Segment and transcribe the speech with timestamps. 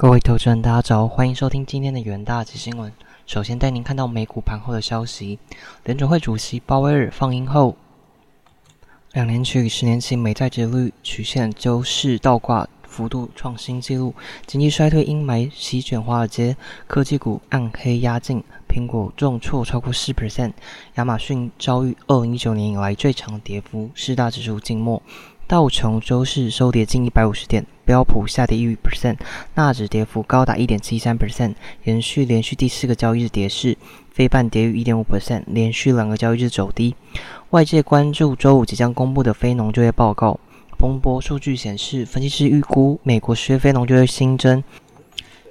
[0.00, 2.92] 各位投资人，大家早，欢迎收听今天的元大及新闻。
[3.26, 5.40] 首先带您看到美股盘后的消息，
[5.82, 7.74] 联准会主席鲍威尔放音后，
[9.12, 14.14] 两年期与十年期美债殖率曲线周四倒挂幅度创新纪录，
[14.46, 16.56] 经济衰退阴霾席卷华尔街，
[16.86, 20.52] 科技股暗黑压境，苹果重挫超过四 percent，
[20.94, 25.02] 亚马逊遭遇二零一九年以来最长跌幅，四大指数静默。
[25.48, 29.16] 道琼周四收跌近一百五十点，标普下跌一 percent，
[29.54, 31.54] 纳指跌幅高达一点七三 percent，
[31.84, 33.78] 延续连续第四个交易日跌势。
[34.12, 36.94] 非半跌逾一点五 percent，连续两个交易日走低。
[37.48, 40.38] 外界关注周五即将公布的非农就业报告。
[40.78, 44.62] 彭博数据显示，分析师预估美国十月非农就业新增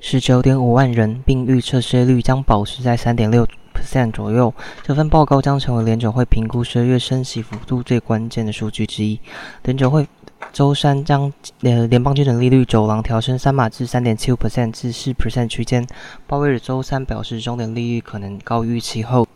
[0.00, 4.54] 十九点五万人，并预测失业率将保持在三点六 percent 左右。
[4.82, 9.18] 这份报告将成为联准会评估十二月升息幅度最关键的数据之一。
[9.64, 10.06] 联准会
[10.52, 15.84] 周三将联联邦基准利率走廊调升三码至三点七五 percent 至四 percent 区间。
[16.26, 19.26] 鲍威尔周三表示，中点利率可能高于预期后，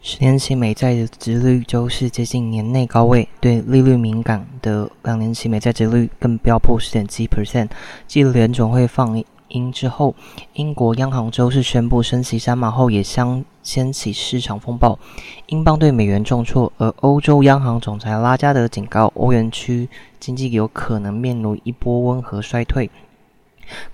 [0.00, 3.28] 十年期美债的值率周四接近年内高位。
[3.40, 7.68] 对利率敏感的两年期美债殖率更飙破十点七 percent。
[8.06, 9.18] 继联准会放
[9.54, 10.14] 鹰之后，
[10.54, 14.98] 英国央行周四宣布升息三码后，也相掀起市场风暴。
[15.46, 19.88] 英镑对美元重挫，而欧洲央行总裁拉加德警告，欧元区
[20.18, 22.90] 经济有可能面临一波温和衰退。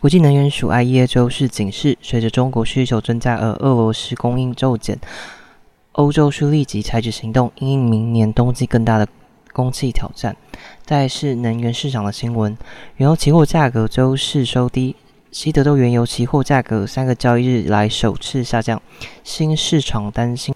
[0.01, 4.99] 国际能源署 IEA 周四警示，随着中国需求增加而俄罗斯供应骤减，
[5.93, 9.07] 欧洲需立即采取行动，因应明年冬季更大的
[9.53, 10.37] 供气挑战。
[10.85, 12.57] 再是能源市场的新闻，
[12.97, 14.97] 原油期货价格周四收低。
[15.33, 18.83] 西德州原油期货价格三个交易日来首次下降，
[19.23, 20.53] 新市场担心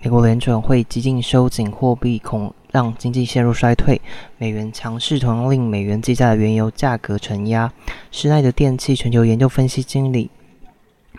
[0.00, 4.00] 美国联准会激进收紧货币，恐让经济陷入衰退。
[4.36, 7.72] 美元强势同样令美元计价的原油价格承压。
[8.10, 10.28] 施耐德电气全球研究分析经理。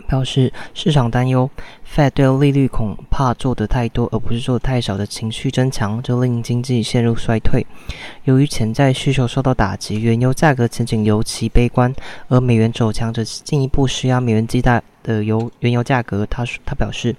[0.08, 1.50] 表示市场担忧
[1.94, 7.66] ，Fed 对利率恐怕做得太多而不是做得太少的情绪增强，就令经济陷入衰退。
[8.25, 11.94] 由于潜在需求受到打击，原油价格前景尤其悲观，
[12.28, 16.25] 而美元走强则进一步施压美元巨大的油原油价格。
[16.25, 17.16] 他他表示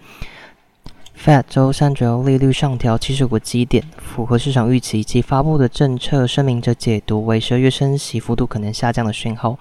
[1.18, 9.56] ，Fed 周三主要利率上调七十五个基点，符合市场预期，及发布的政策声明者解读为十二月升息幅度可能下降的讯号。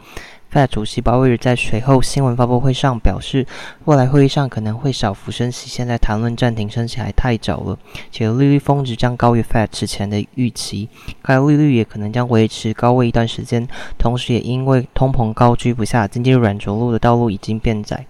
[0.54, 3.48] Fed 主席鲍威尔在随后新闻发布会上表示，
[3.86, 7.80] 未来会议上可能会小幅升息，现在谈论暂停升息还太早了，
[8.12, 10.90] 且利率峰值将高于 Fed 此前的预期，
[11.22, 13.66] 该利率也可能将维持高位一段时间。
[13.98, 18.06] 同时，也因为通膨高居不下，经济软着陆的道路已经变窄。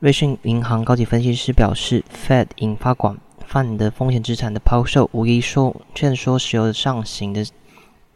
[0.00, 3.16] 瑞信银行高级分析师表示，Fed 引发广
[3.46, 7.46] 泛的风险资产的抛售，无疑说劝说石油的上行的。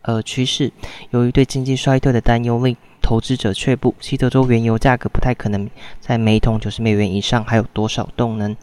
[0.02, 0.70] 呃，趋势
[1.10, 3.94] 由于对经济衰退的担忧，令投资者却步。
[4.00, 5.68] 西德州原油价格不太可能
[6.00, 8.56] 在每桶九十美元以上，还有多少动能？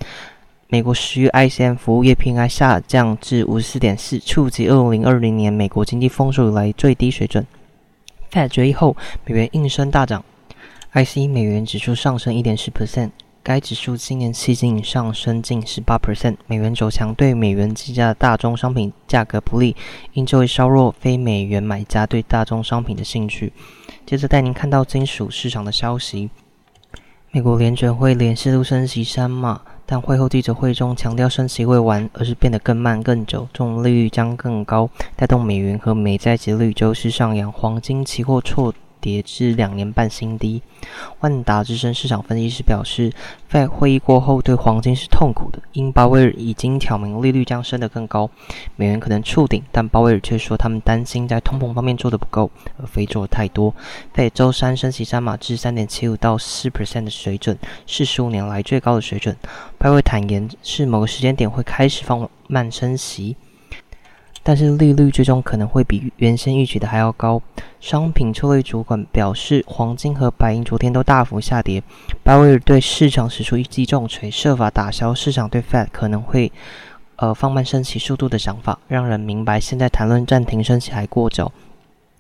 [0.68, 7.48] 美国十月 ICM 服务业 PMI 下降至五十四点四，触及二零二零年美国经济丰收以来最低水准。
[8.32, 8.96] Fed 决议后，
[9.26, 10.24] 美元应声大涨
[10.94, 13.10] ，IC 美元指数上升一点四 percent。
[13.50, 19.76] 该指数今年迄今已上升近十八 percent，美元走强对美元计价的大宗商品价格不利，
[20.14, 23.52] 因这会削弱非美元买家对大宗商品的兴趣。
[24.06, 26.30] 接着带您看到金属市场的消息：
[27.32, 38.72] 美国联准会连四度升息三码，但会后记者会中强调升息未完，而是变得更慢更久，这种利率将更高，带动美元和美债息率周势上扬，黄金期货挫。
[39.02, 40.62] 跌至两年半新低。
[41.20, 43.12] 万达资深市场分析师表示，
[43.50, 48.30] 在会议过后对黄金是痛苦的，因鲍威尔已经挑明利率将升得更高，
[48.76, 53.74] 美元可能触顶，但鲍威尔却说他们担心在通膨方面做得不够，而非做太多。
[54.14, 59.36] 在周三升息三码至三点七五到四 percent 的水准，是十五年来最高的水准。
[59.78, 63.36] 鲍威尔坦言，是某个时间点会开始放慢升息。
[64.50, 67.40] 但是利率最终可能会比原先预期的还要高。
[67.80, 71.84] 商品策略主管表示，黄金和白银昨天都大幅下跌。
[72.24, 76.52] 鲍威尔对市场使出一记重锤，设法打消市场对 Fed 可能会
[77.18, 81.52] 呃放慢升息速度的想法，让人明白现在谈论暂停升息还过早。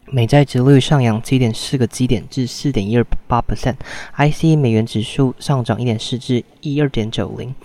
[0.05, 3.77] 美债值率上扬七点四个基点至四点一二八 percent。
[4.15, 7.55] IC 美元指数上涨一点四至一二点九零。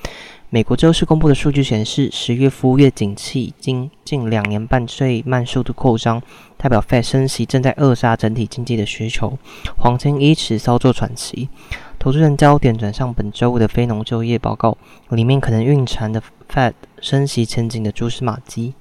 [0.54, 6.22] 美国周四公布的数据显示，十月服务业景气经近两年半最慢速度扩张，
[6.56, 9.36] 代表 Fed 升息正在扼杀整体经济的需求。
[9.76, 11.48] 黄金因此稍作喘息。
[11.98, 14.78] 投资人焦点转向本周五的非农就业报告，
[15.08, 18.74] 里面可能蕴藏的 Fed 升息前景的蛛丝马迹。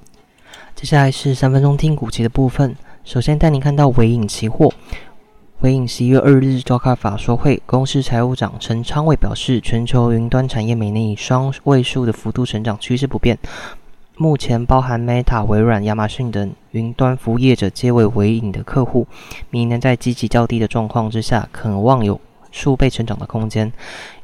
[0.76, 2.76] 接下来是三分钟听股期的部分。
[3.04, 4.72] 首先带您看到尾影期货。
[5.64, 13.40] 回应十一月二日召开法说会，公司财务长陈昌伟表示，全球云端产业每年以双位数的幅度成长趋势不变。
[14.18, 19.08] 目前包含 Meta、微软、亚马逊等云端服务业者皆为微影的客户。
[19.52, 22.20] 明年在积极较低的状况之下，渴望有
[22.54, 23.70] 数倍成长的空间。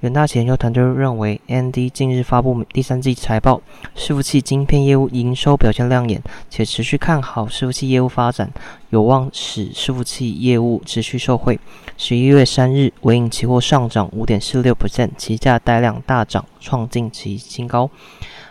[0.01, 3.61] 远大研究团队认为，ND 近日发布第三季财报，
[3.97, 8.49] 伺服器晶片业务营收表现亮眼，且持续看好伺服器业务发展，
[8.91, 11.59] 有望使伺服器业务持续受惠。
[11.97, 17.89] 十一月三日，微影期货上涨五点四六%，现期价带量大涨，创近期新高。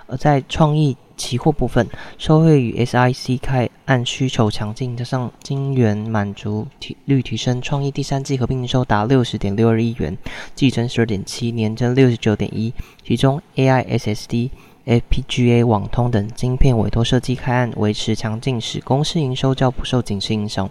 [0.09, 1.87] 而在创意期货部分，
[2.17, 10.17] 受惠于 SIC 开按需求强劲，加上晶圆满足提率提升，创意第三季合并营收达六十点六二亿元，
[10.55, 12.73] 季增十二点七，年增六十九点一。
[13.05, 14.51] 其中 AI SSD、
[14.87, 20.71] FPGA、网通等晶片委托设计开案维持强劲，使公司营收较不受景气影响。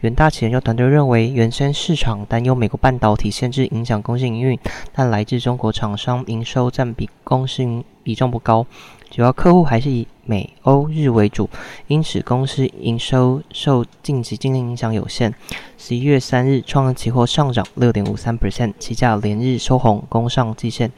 [0.00, 4.58] 元大企研究团队认为，原先市场担忧美国半导体限制影响公司营运，
[4.92, 7.62] 但来自中国厂商营收占比公司
[8.02, 8.66] 比重不高。
[9.12, 11.50] 主要客户还是以美、欧、日为主，
[11.86, 15.34] 因此公司营收受近期经营影响有限。
[15.76, 20.90] 十一月三日，创业期货上涨六点五三 percent，期价连日收红，攻上季线。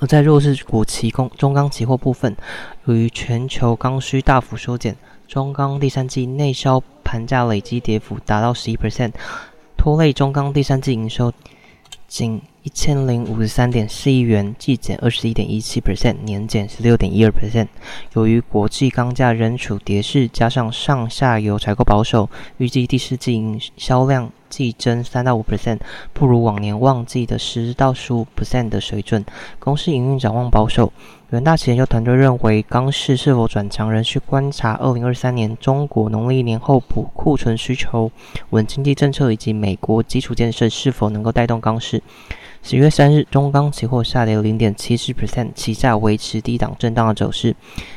[0.00, 2.36] 而在弱势股期供中钢期货部分，
[2.86, 4.96] 由于全球刚需大幅缩减，
[5.28, 9.12] 中钢第三季内销盘价累积跌幅达到十一 percent，
[9.76, 11.32] 拖累中钢第三季营收
[12.14, 12.40] 仅。
[12.62, 17.66] 一千零五十三点四亿元，季减二十一点一七 percent，年减十六点一二 percent。
[18.14, 25.80] 由于国际钢价仍处跌势，加上上下游采购保守，预计第四季销量季增三到五 percent，
[26.14, 29.22] 不如往年旺季的十到十五 percent 的水准。
[29.58, 30.90] 公司营运展望保守。
[31.34, 38.08] 远大企研究团队认为，钢市是否转强，仍需观察二零二三年中国农历年后补库存需求、
[38.50, 42.00] 稳经济政策以及美国基础建设是否能够带动钢市。
[42.62, 47.56] 十月三日，中钢期货下跌零点七四 percent，期价维持低档震荡的走势。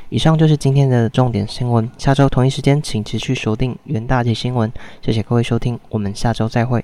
[0.09, 1.87] 以上就是今天的重点新闻。
[1.95, 4.73] 下周同一时间，请持续锁定元大旗新闻。
[4.99, 6.83] 谢谢各位收听，我们下周再会。